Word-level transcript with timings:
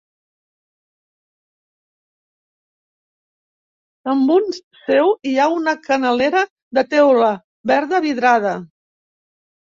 Damunt 4.09 4.49
seu 4.55 5.13
hi 5.31 5.33
ha 5.35 5.45
una 5.57 5.75
canalera 5.83 6.41
de 6.79 6.85
teula 6.95 7.29
verda 7.73 8.01
vidrada. 8.07 8.55